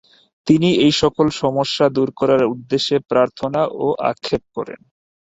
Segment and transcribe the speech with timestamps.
[0.47, 4.79] তিনি এইসকল সমস্যা দূর করার উদ্দেশ্যে প্রার্থনা ও আক্ষেপ করেন।